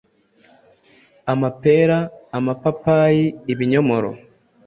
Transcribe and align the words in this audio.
amapera, 1.31 1.99
amapapayi, 2.37 3.25
ibinyomoro, 3.51 4.11